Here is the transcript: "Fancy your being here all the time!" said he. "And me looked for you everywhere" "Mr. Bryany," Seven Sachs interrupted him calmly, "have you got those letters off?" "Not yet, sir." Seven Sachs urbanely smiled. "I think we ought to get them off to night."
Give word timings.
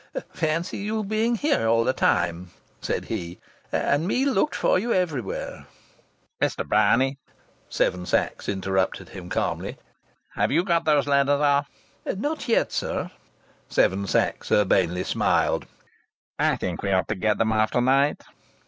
"Fancy 0.33 0.77
your 0.77 1.05
being 1.05 1.35
here 1.35 1.67
all 1.67 1.83
the 1.83 1.93
time!" 1.93 2.49
said 2.81 3.05
he. 3.05 3.39
"And 3.71 4.07
me 4.07 4.25
looked 4.25 4.55
for 4.55 4.79
you 4.79 4.91
everywhere" 4.91 5.67
"Mr. 6.41 6.67
Bryany," 6.67 7.19
Seven 7.69 8.07
Sachs 8.07 8.49
interrupted 8.49 9.09
him 9.09 9.29
calmly, 9.29 9.77
"have 10.33 10.51
you 10.51 10.63
got 10.63 10.85
those 10.85 11.05
letters 11.05 11.39
off?" 11.39 11.69
"Not 12.15 12.47
yet, 12.47 12.71
sir." 12.71 13.11
Seven 13.69 14.07
Sachs 14.07 14.51
urbanely 14.51 15.03
smiled. 15.03 15.67
"I 16.39 16.55
think 16.55 16.81
we 16.81 16.91
ought 16.91 17.07
to 17.09 17.13
get 17.15 17.37
them 17.37 17.51
off 17.51 17.69
to 17.69 17.81
night." 17.81 18.23